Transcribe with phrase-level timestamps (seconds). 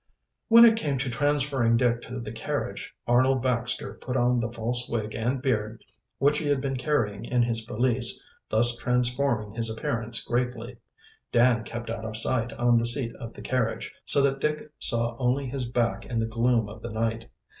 [0.47, 4.89] When it came to transferring Dick to the carriage, Arnold Baxter put on the false
[4.89, 5.83] wig and beard
[6.17, 8.19] which he had been carrying in his valise,
[8.49, 10.77] thus transforming his appearance greatly.
[11.31, 15.15] Dan kept out of sight on the seat of the carriage, so that Dick saw
[15.19, 17.29] only his back in the gloom of the night.